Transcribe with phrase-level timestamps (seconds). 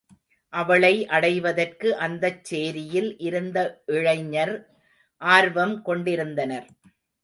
[0.53, 3.57] அவளை அடைவதற்கு அந்தச் சேரியில் இருந்த
[3.91, 4.55] இளைஞர்
[5.21, 6.69] ஆர்வம் கொண்டிருந்தனர்.